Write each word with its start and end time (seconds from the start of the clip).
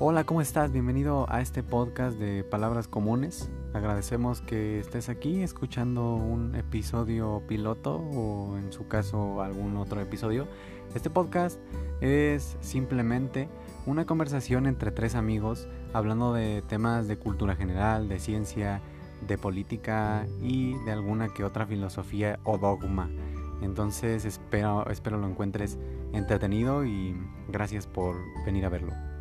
Hola, 0.00 0.24
¿cómo 0.24 0.40
estás? 0.40 0.72
Bienvenido 0.72 1.24
a 1.28 1.40
este 1.40 1.62
podcast 1.62 2.18
de 2.18 2.42
Palabras 2.42 2.88
Comunes. 2.88 3.48
Agradecemos 3.74 4.40
que 4.40 4.80
estés 4.80 5.08
aquí 5.08 5.40
escuchando 5.40 6.16
un 6.16 6.56
episodio 6.56 7.44
piloto 7.46 7.98
o 7.98 8.56
en 8.58 8.72
su 8.72 8.88
caso 8.88 9.40
algún 9.40 9.76
otro 9.76 10.00
episodio. 10.00 10.48
Este 10.96 11.10
podcast 11.10 11.60
es 12.00 12.56
simplemente 12.60 13.48
una 13.86 14.04
conversación 14.04 14.66
entre 14.66 14.90
tres 14.90 15.14
amigos 15.14 15.68
hablando 15.92 16.34
de 16.34 16.62
temas 16.62 17.06
de 17.06 17.16
cultura 17.16 17.54
general, 17.54 18.08
de 18.08 18.18
ciencia, 18.18 18.80
de 19.24 19.38
política 19.38 20.26
y 20.42 20.74
de 20.86 20.90
alguna 20.90 21.28
que 21.28 21.44
otra 21.44 21.66
filosofía 21.66 22.40
o 22.42 22.58
dogma. 22.58 23.08
Entonces 23.62 24.24
espero, 24.24 24.90
espero 24.90 25.18
lo 25.18 25.28
encuentres 25.28 25.78
entretenido 26.12 26.84
y 26.84 27.16
gracias 27.46 27.86
por 27.86 28.16
venir 28.44 28.66
a 28.66 28.70
verlo. 28.70 29.13